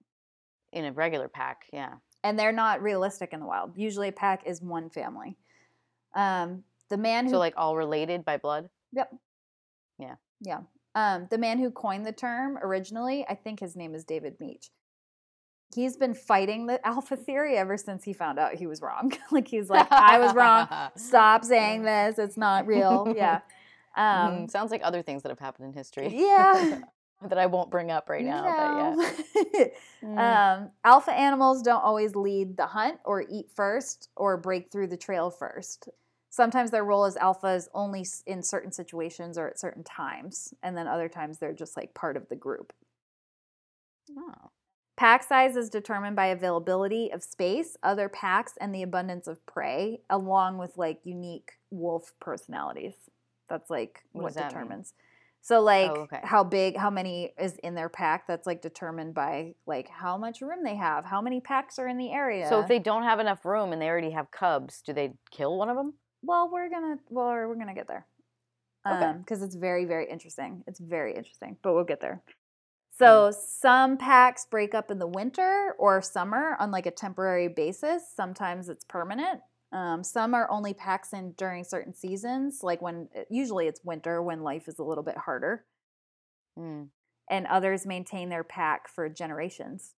[0.71, 1.97] in a regular pack, yeah.
[2.23, 3.77] And they're not realistic in the wild.
[3.77, 5.37] Usually a pack is one family.
[6.15, 8.69] Um, the man who So like all related by blood.
[8.93, 9.13] Yep.
[10.41, 10.61] Yeah.
[10.95, 14.63] Um, the man who coined the term originally, I think his name is David Mech.
[15.75, 19.13] He's been fighting the alpha theory ever since he found out he was wrong.
[19.31, 20.67] like he's like, I was wrong.
[20.95, 22.17] Stop saying this.
[22.17, 23.13] It's not real.
[23.15, 23.41] Yeah.
[23.95, 24.05] Um,
[24.45, 24.51] Mhm.
[24.51, 26.09] Sounds like other things that have happened in history.
[26.15, 26.79] yeah.
[27.27, 28.43] that I won't bring up right now.
[28.43, 29.65] But yeah.
[30.03, 30.17] Mm.
[30.61, 34.95] um, alpha animals don't always lead the hunt or eat first or break through the
[34.95, 35.89] trail first.
[36.29, 40.77] Sometimes their role as alpha is only in certain situations or at certain times, and
[40.77, 42.71] then other times they're just like part of the group.
[44.17, 44.51] Oh.
[44.95, 50.01] Pack size is determined by availability of space, other packs, and the abundance of prey,
[50.09, 52.95] along with like unique wolf personalities.
[53.47, 54.49] That's like What what, that mean?
[54.49, 54.93] determines.
[55.41, 56.19] So like Oh, okay.
[56.23, 58.27] how big, how many is in their pack?
[58.27, 61.97] That's like determined by like how much room they have, how many packs are in
[61.97, 62.47] the area.
[62.49, 65.57] So if they don't have enough room and they already have cubs, do they kill
[65.57, 65.93] one of them?
[66.21, 68.05] Well, we're gonna well we're gonna get there.
[68.87, 69.05] Okay.
[69.05, 70.63] Um, because it's very very interesting.
[70.67, 72.21] It's very interesting, but we'll get there.
[72.25, 73.03] Hmm.
[73.03, 78.03] So some packs break up in the winter or summer on like a temporary basis.
[78.13, 79.41] Sometimes it's permanent.
[79.71, 84.41] Um, some are only packs in during certain seasons, like when usually it's winter when
[84.41, 85.65] life is a little bit harder,
[86.57, 86.89] Mm.
[87.29, 89.93] and others maintain their pack for generations,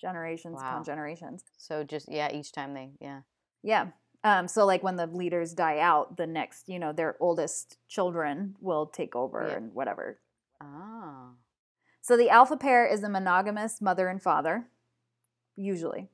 [0.00, 0.70] generations Wow.
[0.70, 1.44] upon generations.
[1.56, 3.22] So just yeah, each time they yeah.
[3.62, 3.88] Yeah.
[4.24, 8.56] Um, so like when the leaders die out, the next, you know, their oldest children
[8.60, 9.56] will take over Yeah.
[9.56, 10.18] and whatever.
[10.60, 11.30] Oh.
[12.00, 14.68] So the alpha pair is a monogamous mother and father,
[15.56, 16.08] usually.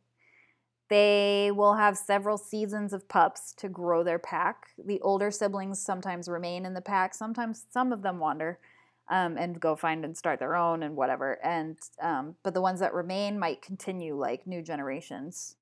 [0.90, 4.68] They will have several seasons of pups to grow their pack.
[4.76, 7.14] The older siblings sometimes remain in the pack.
[7.14, 8.58] Sometimes some of them wander
[9.08, 11.42] um, and go find and start their own and whatever.
[11.44, 15.56] And um, but the ones that remain might continue like new generations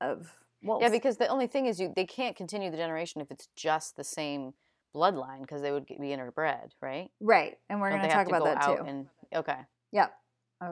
[0.00, 0.82] of wolves.
[0.82, 3.96] Yeah, because the only thing is you they can't continue the generation if it's just
[3.96, 4.54] the same
[4.94, 7.10] bloodline because they would be interbred, right?
[7.20, 8.84] right, and we're going to talk about that too.
[8.84, 9.58] And, okay.
[9.92, 10.14] Yep.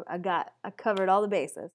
[0.09, 1.71] I, got I covered all the bases.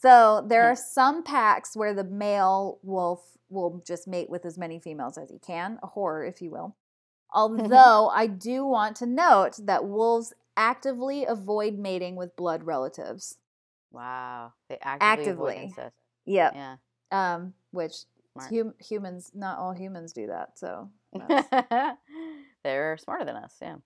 [0.00, 0.72] So there Hmm.
[0.72, 5.30] are some packs where the male wolf will just mate with as many females as
[5.30, 6.76] he can, a whore, if you will.
[7.34, 13.38] Although I do want to note that wolves actively avoid mating with blood relatives.
[13.90, 14.52] Wow.
[14.68, 15.64] They actively, avoid Actively.
[15.68, 15.96] incest.
[16.26, 16.52] Yep.
[16.54, 16.76] Yeah.
[17.10, 18.04] Um, which
[18.38, 20.58] hum- humans, not all humans do that.
[20.58, 20.90] So
[22.64, 23.76] They're smarter than us, yeah.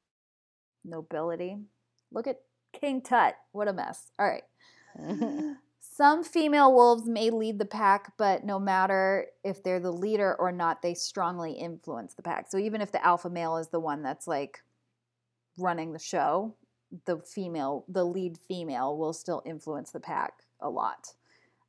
[0.85, 1.59] nobility.
[2.13, 2.41] Look at
[2.73, 3.35] King Tut.
[3.53, 4.11] What a mess.
[4.19, 4.45] All right.
[5.81, 10.53] Some female wolves may lead the pack, but no matter if they're the leader or
[10.53, 12.51] not, they strongly influence the pack.
[12.51, 14.63] So even if the alpha male is the one that's like
[15.59, 16.55] running the show,
[17.07, 21.13] the female, the lead female, will still influence the pack a lot.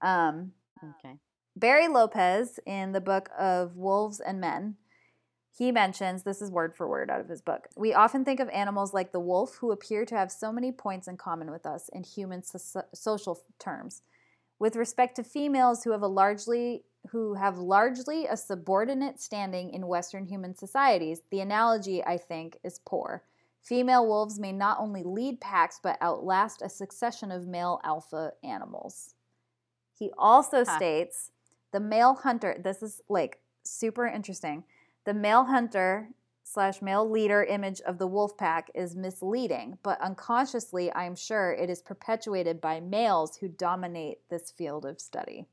[0.02, 1.16] Um, okay.
[1.56, 4.76] Barry Lopez in the book of Wolves and Men
[5.58, 7.68] he mentions this is word for word out of his book.
[7.76, 11.08] We often think of animals like the wolf, who appear to have so many points
[11.08, 14.02] in common with us in human so- social terms.
[14.60, 19.88] With respect to females who have a largely who have largely a subordinate standing in
[19.88, 23.24] Western human societies, the analogy, I think, is poor.
[23.62, 29.16] Female wolves may not only lead packs but outlast a succession of male alpha animals.
[29.94, 30.78] He also huh.
[30.78, 31.32] states
[31.72, 34.64] the male hunter, this is like super interesting.
[35.06, 36.10] The male hunter
[36.44, 41.70] slash male leader image of the wolf pack is misleading, but unconsciously, I'm sure it
[41.70, 45.46] is perpetuated by males who dominate this field of study.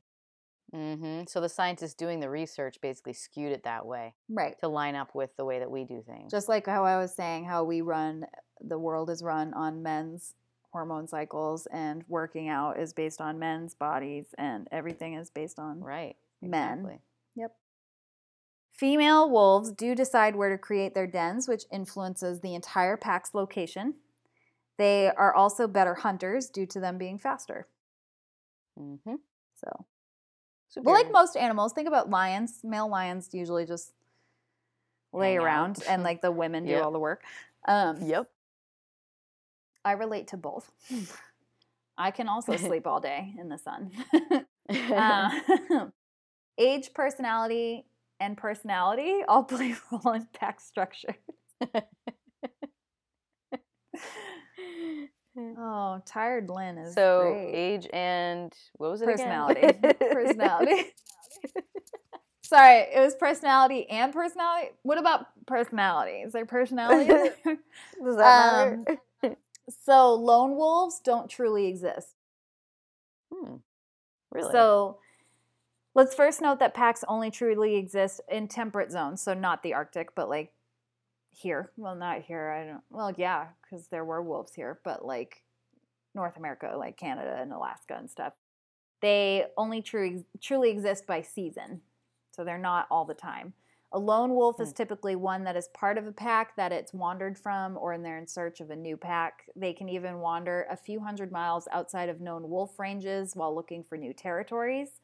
[0.73, 1.23] Mm-hmm.
[1.27, 5.15] So the scientists doing the research basically skewed it that way, right, to line up
[5.15, 6.31] with the way that we do things.
[6.31, 8.25] Just like how I was saying, how we run,
[8.61, 10.35] the world is run on men's
[10.71, 15.81] hormone cycles, and working out is based on men's bodies, and everything is based on
[15.81, 16.79] right men.
[16.79, 16.99] Exactly.
[17.35, 17.51] Yep.
[18.71, 23.95] Female wolves do decide where to create their dens, which influences the entire pack's location.
[24.77, 27.67] They are also better hunters due to them being faster.
[28.79, 29.15] Mm-hmm.
[29.55, 29.85] So,
[30.77, 32.61] well, like most animals, think about lions.
[32.63, 33.91] Male lions usually just
[35.11, 36.83] lay Hang around, and like the women do yep.
[36.83, 37.23] all the work.
[37.67, 38.29] Um, yep.
[39.83, 40.71] I relate to both.
[41.97, 43.91] I can also sleep all day in the sun.
[44.93, 45.29] uh,
[46.57, 47.85] age, personality,
[48.19, 51.15] and personality all play a role in pack structure.
[55.37, 57.53] oh, tired Lynne is so great.
[57.53, 59.05] age and what was it?
[59.05, 59.73] Personality.
[59.99, 60.93] personality.
[62.43, 64.69] Sorry, it was personality and personality.
[64.81, 66.21] What about personality?
[66.21, 67.07] Is there personality?
[67.07, 68.99] Does that um, matter?
[69.69, 72.15] So lone wolves don't truly exist.
[73.31, 73.55] Hmm.
[74.31, 74.51] Really?
[74.51, 74.99] So
[75.95, 80.13] Let's first note that packs only truly exist in temperate zones, so not the Arctic,
[80.15, 80.53] but like
[81.31, 81.71] here.
[81.77, 82.49] Well, not here.
[82.49, 82.83] I don't.
[82.89, 85.43] Well, yeah, because there were wolves here, but like
[86.13, 88.33] North America, like Canada and Alaska and stuff.
[89.01, 91.81] They only true, truly exist by season,
[92.31, 93.53] so they're not all the time.
[93.91, 94.63] A lone wolf mm.
[94.63, 98.03] is typically one that is part of a pack that it's wandered from or in
[98.03, 99.43] they're in search of a new pack.
[99.55, 103.83] They can even wander a few hundred miles outside of known wolf ranges while looking
[103.83, 105.01] for new territories.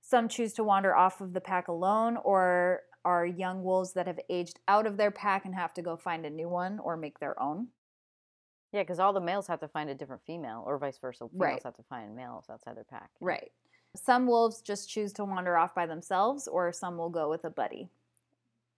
[0.00, 4.18] Some choose to wander off of the pack alone or are young wolves that have
[4.28, 7.18] aged out of their pack and have to go find a new one or make
[7.18, 7.68] their own.
[8.72, 11.26] Yeah, because all the males have to find a different female, or vice versa.
[11.30, 11.62] Females right.
[11.64, 13.08] have to find males outside their pack.
[13.20, 13.50] Right.
[13.96, 17.50] Some wolves just choose to wander off by themselves, or some will go with a
[17.50, 17.88] buddy.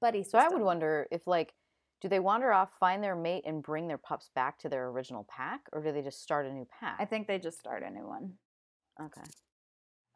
[0.01, 0.23] Buddy.
[0.23, 0.41] System.
[0.41, 1.55] So I would wonder if, like,
[2.01, 5.27] do they wander off, find their mate, and bring their pups back to their original
[5.29, 6.97] pack, or do they just start a new pack?
[6.99, 8.33] I think they just start a new one.
[9.01, 9.23] Okay.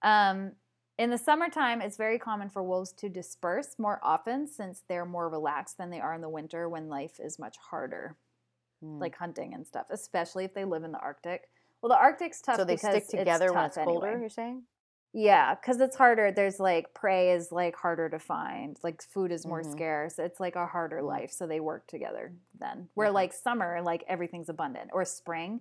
[0.03, 0.53] Um,
[0.97, 5.29] in the summertime, it's very common for wolves to disperse more often since they're more
[5.29, 8.16] relaxed than they are in the winter when life is much harder,
[8.83, 9.01] mm.
[9.01, 11.49] like hunting and stuff, especially if they live in the Arctic.
[11.83, 12.57] Well, the Arctic's tough.
[12.57, 14.07] So they stick together it's when it's colder.
[14.07, 14.20] Anyway.
[14.23, 14.62] You're saying?
[15.16, 16.33] Yeah, because it's harder.
[16.33, 18.77] There's like prey is like harder to find.
[18.83, 19.70] Like food is more mm-hmm.
[19.70, 20.18] scarce.
[20.18, 21.07] It's like a harder mm-hmm.
[21.07, 22.33] life, so they work together.
[22.59, 25.61] Then where like summer, like everything's abundant, or spring,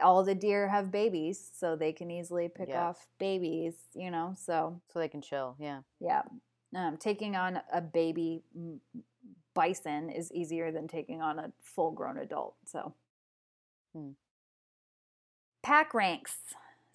[0.00, 2.84] all the deer have babies, so they can easily pick yeah.
[2.84, 5.80] off babies, you know, so so they can chill, yeah.
[6.00, 6.22] Yeah.
[6.74, 8.42] Um, taking on a baby
[9.52, 12.94] bison is easier than taking on a full-grown adult, so
[13.92, 14.10] hmm.
[15.64, 16.36] pack ranks.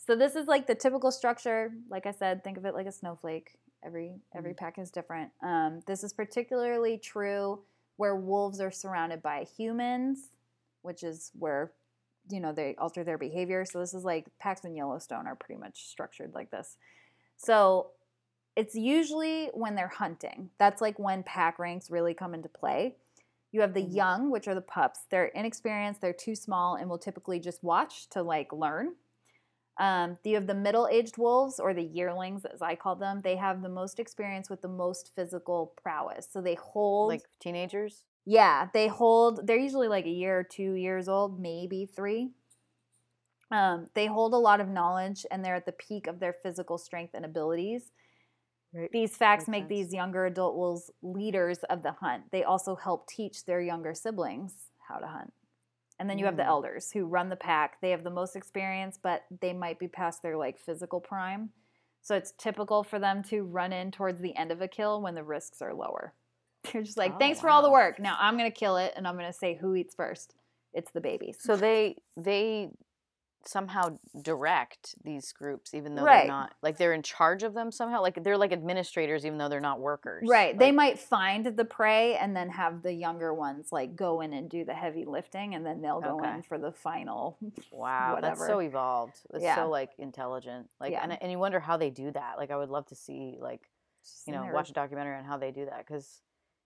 [0.07, 1.73] So this is like the typical structure.
[1.89, 3.57] Like I said, think of it like a snowflake.
[3.85, 5.31] Every every mm pack is different.
[5.43, 7.59] Um, this is particularly true
[7.97, 10.29] where wolves are surrounded by humans,
[10.81, 11.73] which is where
[12.29, 15.59] you know they alter their behavior so this is like packs in yellowstone are pretty
[15.59, 16.77] much structured like this
[17.37, 17.91] so
[18.55, 22.95] it's usually when they're hunting that's like when pack ranks really come into play
[23.53, 23.95] you have the mm-hmm.
[23.95, 28.09] young which are the pups they're inexperienced they're too small and will typically just watch
[28.09, 28.89] to like learn
[29.79, 33.61] um, you have the middle-aged wolves or the yearlings as i call them they have
[33.61, 38.89] the most experience with the most physical prowess so they hold like teenagers yeah, they
[38.89, 42.31] hold, they're usually like a year or two years old, maybe three.
[43.51, 46.77] Um, they hold a lot of knowledge and they're at the peak of their physical
[46.77, 47.93] strength and abilities.
[48.73, 48.91] Right.
[48.91, 49.69] These facts Makes make sense.
[49.69, 52.23] these younger adult wolves leaders of the hunt.
[52.33, 54.55] They also help teach their younger siblings
[54.89, 55.31] how to hunt.
[55.99, 56.47] And then you have the Mm.
[56.47, 57.81] elders who run the pack.
[57.81, 61.51] They have the most experience, but they might be past their like physical prime.
[62.01, 65.15] So it's typical for them to run in towards the end of a kill when
[65.15, 66.13] the risks are lower.
[66.71, 67.99] They're just like, Oh, thanks for all the work.
[67.99, 70.35] Now I'm gonna kill it and I'm gonna say who eats first.
[70.73, 71.37] It's the babies.
[71.41, 72.69] So they they
[73.47, 76.21] somehow direct these groups, even though Right.
[76.21, 78.01] they're not like they're in charge of them somehow.
[78.01, 80.27] Like they're like administrators, even though they're not workers.
[80.29, 80.57] Right.
[80.57, 84.49] they might find the prey and then have the younger ones like go in and
[84.49, 86.33] do the heavy lifting and then they'll go Okay.
[86.35, 87.37] in for the final.
[87.71, 89.15] Wow, that's so evolved.
[89.33, 89.55] It's Yeah.
[89.55, 90.69] so like intelligent.
[90.79, 91.01] Like, Yeah.
[91.03, 92.37] and, and you wonder how they do that.
[92.37, 93.69] Like, I would love to see like
[94.03, 96.21] Just you know watch a documentary on how they do that because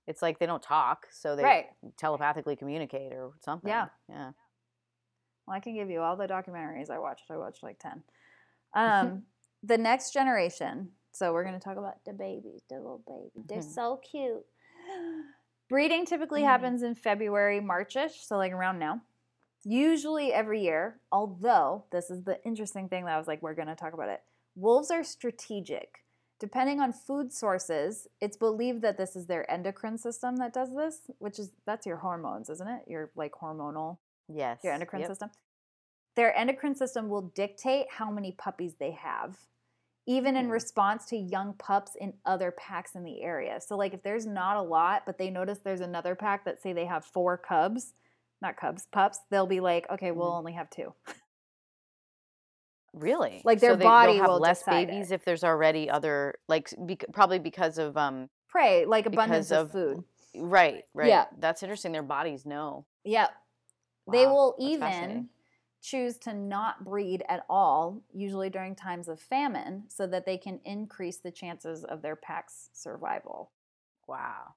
[0.08, 1.68] it's like they don't talk, so they Right.
[1.98, 3.70] telepathically communicate or something.
[3.70, 3.88] Yeah.
[4.10, 4.32] yeah.
[5.52, 7.26] Well, I can give you all the documentaries I watched.
[7.30, 8.02] I watched like 10.
[8.74, 9.24] Um,
[9.64, 10.92] the next generation.
[11.12, 13.46] So we're going to talk about the babies, the little babies.
[13.50, 13.76] They're Mhm.
[13.76, 14.46] so cute.
[15.68, 16.46] Breeding typically Mm.
[16.46, 19.02] happens in February, Marchish, so like around now.
[19.66, 23.68] Usually every year, although this is the interesting thing that I was like, we're going
[23.68, 24.24] to talk about it.
[24.56, 26.06] Wolves are strategic.
[26.40, 31.12] Depending on food sources, it's believed that this is their endocrine system that does this,
[31.20, 32.88] which is that's your hormones, isn't it?
[32.88, 33.98] Your like hormonal
[34.34, 34.60] Yes.
[34.64, 35.10] your endocrine Yep.
[35.10, 35.32] system.
[36.16, 39.38] Their endocrine system will dictate how many puppies they have,
[40.06, 40.52] even in Hmm.
[40.52, 43.62] response to young pups in other packs in the area.
[43.62, 46.74] So, like, if there's not a lot, but they notice there's another pack that say
[46.74, 47.94] they have four cubs,
[48.42, 50.38] not cubs, pups, they'll be like, okay, we'll Mhm.
[50.38, 50.94] only have two.
[52.94, 53.42] Really?
[53.46, 55.16] Like, their so they, body have will less babies it.
[55.16, 59.72] if there's already other like bec- probably because of um Prey, like abundance of, of
[59.72, 60.04] food.
[60.36, 61.28] right right Yeah.
[61.40, 63.30] that's interesting their bodies know Yeah.
[64.12, 65.30] They will that's even
[65.82, 70.60] choose to not breed at all, usually during times of famine, so that they can
[70.64, 73.52] increase the chances of their pack's survival.
[74.08, 74.54] wow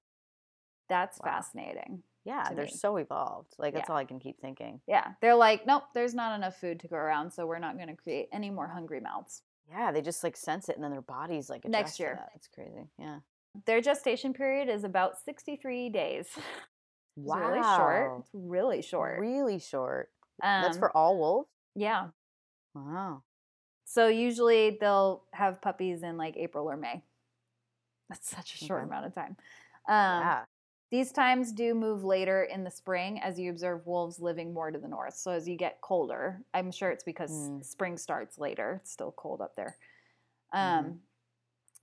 [0.88, 1.31] That's Wow.
[1.33, 2.03] fascinating.
[2.25, 2.71] yeah they're me.
[2.71, 3.93] so evolved like that's Yeah.
[3.93, 5.12] all i can keep thinking Yeah.
[5.21, 7.97] They're like, nope, there's not enough food to go around, so we're not going to
[7.97, 9.43] create any more hungry mouths.
[9.71, 12.14] yeah they just like sense it and then their bodies like Next adjust year.
[12.19, 12.31] that.
[12.35, 13.21] it's crazy yeah
[13.67, 16.27] Their gestation period is about 63 days.
[17.22, 18.14] It's wow really short.
[18.18, 19.27] It's really short.
[19.27, 22.12] really short Um, that's for all wolves Yeah.
[22.74, 23.24] wow
[23.85, 27.05] So usually they'll have puppies in like April or May.
[28.09, 28.85] That's such a short Okay.
[28.85, 29.37] amount of time.
[29.88, 30.44] Um, yeah
[30.90, 34.79] These times do move later in the spring as you observe wolves living more to
[34.79, 35.14] the north.
[35.16, 37.62] So as you get colder, I'm sure it's because Mm.
[37.62, 38.81] spring starts later.
[38.83, 39.79] It's still cold up there.
[40.53, 41.00] Um, Mhm.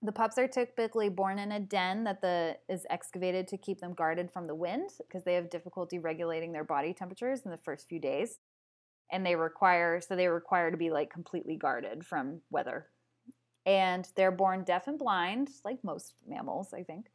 [0.04, 3.94] The pups are typically born in a den that the is excavated to keep them
[3.94, 7.88] guarded from the wind because they have difficulty regulating their body temperatures in the first
[7.88, 8.40] few days,
[9.12, 12.88] and they require so they require to be like completely guarded from weather.
[13.68, 17.12] And they're born deaf and blind, like most mammals, I think.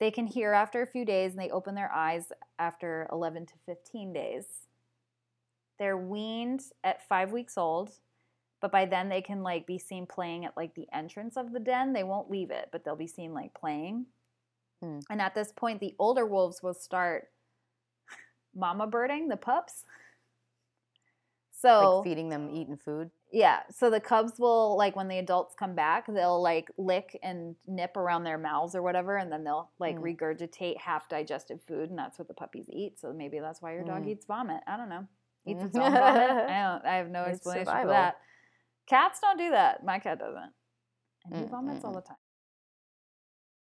[0.00, 3.52] They can hear after a few days and they open their eyes after 11 to
[3.66, 4.46] 15 days.
[5.78, 7.90] They're weaned at five weeks old,
[8.64, 11.60] but by then they can like be seen playing at like the entrance of the
[11.60, 11.92] den.
[11.92, 14.06] They won't leave it, but they'll be seen like playing.
[14.80, 15.00] Hmm.
[15.10, 17.28] And at this point, the older wolves will start
[18.54, 19.84] mama birding the pups.
[21.60, 25.54] So like feeding them eating food yeah, so the cubs will like when the adults
[25.58, 29.70] come back, they'll like lick and nip around their mouths or whatever, and then they'll
[29.80, 30.16] like Mm.
[30.16, 32.98] regurgitate half digested food, and that's what the puppies eat.
[33.00, 34.10] So maybe that's why your dog Mm.
[34.10, 34.62] eats vomit.
[34.68, 35.06] I don't know.
[35.46, 36.30] Eats its own vomit.
[36.48, 36.86] I don't.
[36.86, 37.82] I have no It's explanation survival.
[37.82, 38.20] for that.
[38.86, 39.84] Cats don't do that.
[39.84, 40.52] My cat doesn't,
[41.26, 42.16] and he vomits all the time.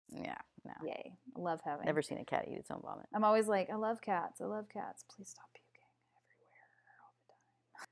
[0.09, 1.11] yeah no Yay!
[1.35, 1.85] I love having.
[1.85, 4.39] never seen a cat eat its own vomit I'm always like, I love cats.
[4.41, 5.03] I love cats.
[5.13, 5.83] Please stop puking
[6.63, 7.87] everywhere all the time.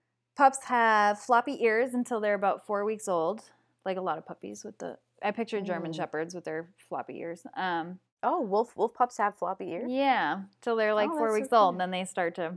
[0.51, 3.41] Pups have floppy ears until they're about four weeks old,
[3.85, 4.97] like a lot of puppies with the.
[5.23, 5.95] I picture German Mm.
[5.95, 7.45] shepherds with their floppy ears.
[7.55, 11.37] Um, oh wolf wolf pups have floppy ears yeah, till they're like Oh, four that's
[11.37, 12.53] so weeks old, and then they start to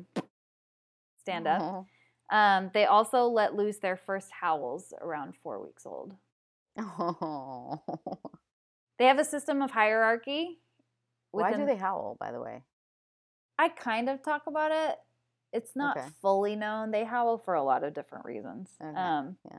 [1.21, 1.87] stand up.
[2.31, 6.15] Um, they also let loose their first howls around four weeks old.
[6.79, 7.81] Oh.
[8.97, 10.61] They have a system of hierarchy.
[11.33, 12.63] Why do they howl, by the way?
[13.59, 14.97] I kind of talk about it.
[15.53, 16.07] It's not Okay.
[16.23, 16.93] fully known.
[16.93, 18.71] They howl for a lot of different reasons.
[18.81, 19.59] Okay, Um, yeah.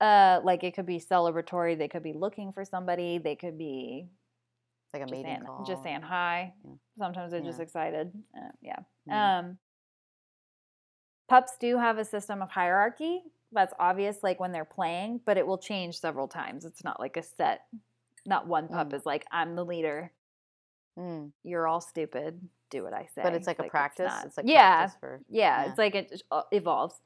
[0.00, 1.76] Uh, like it could be celebratory.
[1.76, 3.16] They could be looking for somebody.
[3.18, 4.08] They could be
[4.92, 5.64] Like a just mating saying, call.
[5.64, 6.52] just saying hi.
[6.64, 6.70] Yeah.
[6.98, 8.12] Sometimes they're just excited.
[8.36, 8.78] Uh, yeah.
[9.08, 9.38] Mm.
[9.38, 9.58] Um,
[11.28, 13.22] pups do have a system of hierarchy.
[13.52, 16.64] That's obvious, like when they're playing, but it will change several times.
[16.64, 17.62] It's not like a set.
[18.26, 18.94] Not one pup Mm.
[18.94, 20.12] is like, I'm the leader.
[20.98, 21.32] Mm.
[21.44, 22.46] You're all stupid.
[22.70, 23.22] Do what I say.
[23.22, 24.08] But it's like a practice.
[24.10, 24.26] not.
[24.26, 25.68] It's, like yeah, practice for yeah, Yeah.
[25.70, 27.00] it's like it uh, evolves.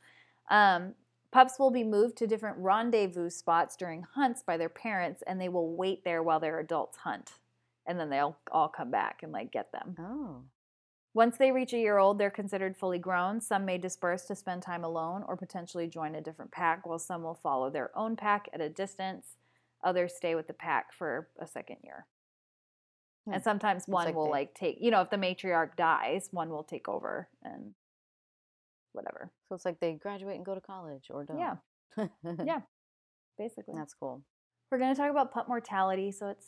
[0.50, 0.94] Um,
[1.30, 5.48] pups will be moved to different rendezvous spots during hunts by their parents, and they
[5.48, 7.30] will wait there while their adults hunt,
[7.86, 9.94] and then they'll all come back and like get them.
[10.00, 10.36] Oh.
[11.14, 13.40] Once they reach a year old, they're considered fully grown.
[13.40, 17.22] Some may disperse to spend time alone or potentially join a different pack, while some
[17.22, 19.36] will follow their own pack at a distance.
[19.84, 22.06] Others stay with the pack for a second year.
[23.26, 23.34] Hmm.
[23.34, 26.48] And sometimes one like will they- like take, you know, if the matriarch dies, one
[26.48, 27.74] will take over and
[28.92, 29.30] whatever.
[29.48, 31.38] So it's like they graduate and go to college or don't.
[31.38, 31.56] Yeah,
[32.44, 32.60] yeah,
[33.38, 33.74] basically.
[33.76, 34.22] That's cool.
[34.70, 36.46] We're going to talk about pup mortality, so it's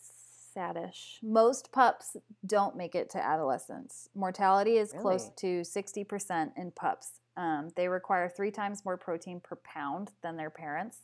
[0.57, 1.18] saddish.
[1.22, 4.09] Most pups don't make it to adolescence.
[4.14, 7.20] Mortality is close to 60% in pups.
[7.36, 10.98] Um, they require three times more protein per pound than their parents,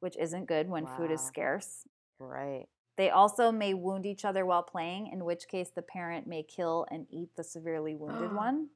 [0.00, 1.84] which isn't good when food is scarce.
[2.18, 2.66] Right.
[2.96, 6.86] They also may wound each other while playing, in which case the parent may kill
[6.90, 8.68] and eat the severely wounded one.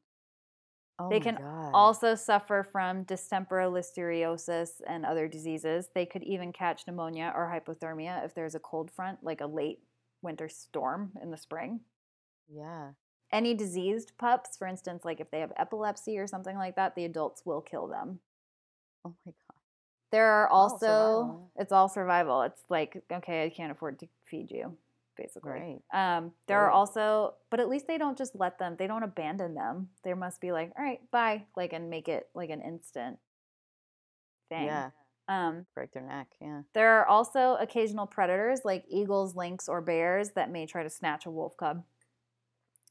[0.99, 1.39] Oh They can.
[1.73, 5.91] Also suffer from distemper, listeriosis, and other diseases.
[5.95, 9.79] They could even catch pneumonia or hypothermia if there's a cold front, like a late
[10.23, 11.81] winter storm in the spring.
[12.53, 12.91] Yeah.
[13.31, 17.05] Any diseased pups, for instance, like if they have epilepsy or something like that, the
[17.05, 18.21] adults will kill them.
[19.05, 19.59] Oh my God.
[20.11, 21.51] There are also, survival.
[21.57, 22.43] it's all survival.
[22.43, 24.75] It's like, okay, I can't afford to feed you,
[25.19, 25.81] basically.
[25.93, 26.17] Right.
[26.17, 29.55] Um, there are also, but at least they don't just let them, they don't abandon
[29.55, 29.91] them.
[30.05, 33.19] There must be like, all right, bye, like, and make it like an instant
[34.49, 34.65] thing.
[34.65, 34.91] Yeah.
[35.29, 36.29] Um, Break their neck.
[36.41, 36.63] Yeah.
[36.73, 41.27] there are also occasional predators like eagles, lynx, or bears that may try to snatch
[41.27, 41.85] a wolf cub.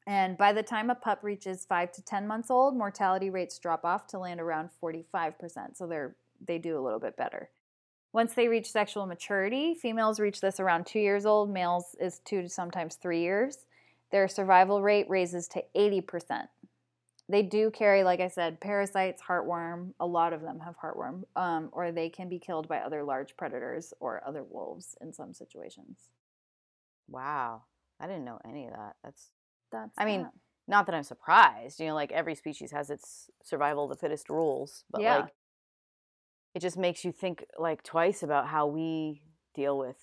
[0.06, 3.84] And by the time a pup reaches five to 10 months old, mortality rates drop
[3.84, 5.34] off to land around 45%.
[5.76, 6.16] So they're,
[6.46, 7.50] they do a little bit better.
[8.14, 12.42] Once they reach sexual maturity, females reach this around two years old, males is two
[12.42, 13.66] to sometimes three years.
[14.12, 16.48] Their survival rate raises to 80%.
[17.30, 19.94] They do carry, like I said, parasites, heartworm.
[20.00, 23.36] A lot of them have heartworm, um, or they can be killed by other large
[23.36, 26.10] predators or other wolves in some situations.
[27.10, 27.64] Wow.
[28.00, 28.96] I didn't know any of that.
[29.04, 29.32] That's
[29.72, 30.30] That's I mean,
[30.70, 31.80] not that I'm surprised.
[31.80, 35.18] You know, like every species has its survival of the fittest rules, but Yeah.
[35.18, 35.34] like
[36.54, 39.22] it just makes you think like twice about how we
[39.54, 39.98] deal with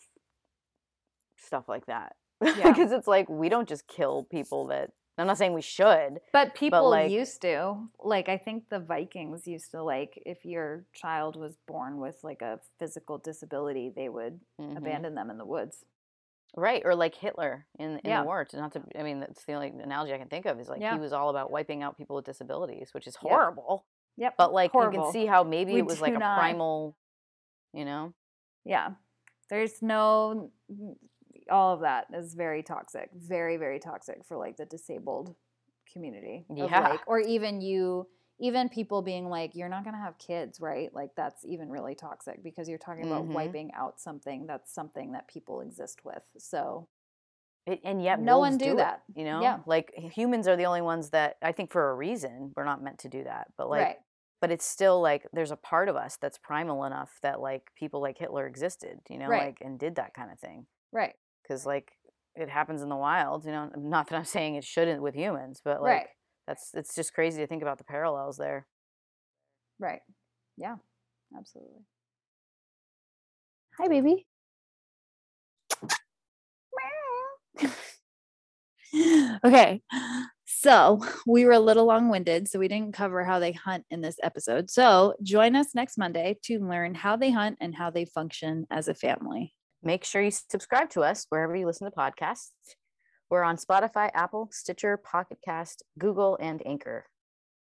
[1.36, 2.16] stuff like that.
[2.44, 2.70] Yeah.
[2.70, 6.20] Because it's like we don't just kill people that I'm not saying we should.
[6.32, 7.88] But people like- used to.
[8.00, 12.42] Like I think the Vikings used to like if your child was born with like
[12.42, 14.76] a physical disability, they would Mhm.
[14.76, 15.84] abandon them in the woods.
[16.56, 18.20] Right, or like Hitler in in Yeah.
[18.22, 18.44] the war.
[18.44, 20.80] To not to, I mean, that's the only analogy I can think of is like
[20.80, 20.94] Yeah.
[20.94, 23.86] he was all about wiping out people with disabilities, which is horrible.
[24.16, 24.34] Yep.
[24.36, 26.96] But like you can see how maybe We it was like a not- primal,
[27.72, 28.14] you know.
[28.64, 28.94] Yeah.
[29.50, 30.50] There's no
[31.50, 33.10] all of that is very toxic.
[33.14, 35.34] Very, very toxic for like the disabled
[35.92, 36.44] community.
[36.50, 36.80] of, Yeah.
[36.88, 38.08] like, or even you
[38.40, 40.92] even people being like, you're not gonna have kids, right?
[40.92, 43.32] Like that's even really toxic because you're talking about Mhm.
[43.32, 46.22] wiping out something that's something that people exist with.
[46.38, 46.88] So
[47.66, 49.04] It, and yet No one do it, that.
[49.14, 49.40] you know.
[49.40, 49.60] Yeah.
[49.66, 52.98] like humans are the only ones that I think for a reason we're not meant
[53.00, 53.52] to do that.
[53.56, 53.98] But like, right.
[54.40, 58.00] but it's still like there's a part of us that's primal enough that like people
[58.02, 59.46] like Hitler existed, you know, Right.
[59.46, 60.66] like and did that kind of thing.
[60.92, 61.14] Right.
[61.44, 61.92] Because like
[62.36, 63.70] it happens in the wild, you know.
[63.76, 66.08] Not that I'm saying it shouldn't with humans, but like Right.
[66.48, 68.66] that's it's just crazy to think about the parallels there.
[69.78, 70.00] Right.
[70.56, 70.76] Yeah.
[71.36, 71.84] Absolutely.
[73.78, 74.26] Hi, baby.
[79.44, 79.82] okay.
[80.46, 84.00] So we were a little long winded, so we didn't cover how they hunt in
[84.00, 84.70] this episode.
[84.70, 88.88] So join us next Monday to learn how they hunt and how they function as
[88.88, 89.54] a family.
[89.84, 92.52] Make sure you subscribe to us wherever you listen to podcasts.
[93.28, 97.04] We're on Spotify, Apple, Stitcher, Pocket Cast, Google, and Anchor.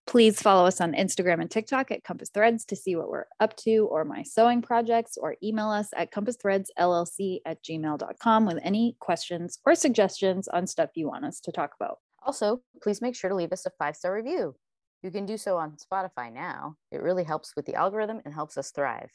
[0.08, 3.58] Please follow us on Instagram and TikTok at Compass Threads to see what we're up
[3.58, 9.60] to or my sewing projects, or email us at compassthreadsllc at gmail.com with any questions
[9.66, 12.00] or suggestions on stuff you want us to talk about.
[12.26, 14.56] Also, please make sure to leave us a five star review.
[15.02, 16.76] You can do so on Spotify now.
[16.90, 19.12] It really helps with the algorithm and helps us thrive.